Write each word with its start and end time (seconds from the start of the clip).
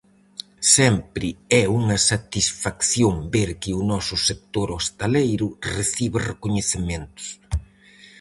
Sempre 0.75 1.27
é 1.61 1.63
unha 1.79 1.97
satisfacción 2.09 3.15
ver 3.33 3.49
que 3.61 3.71
o 3.79 3.81
noso 3.91 4.15
sector 4.29 4.67
hostaleiro 4.77 5.47
recibe 5.77 6.17
recoñecementos. 6.31 7.25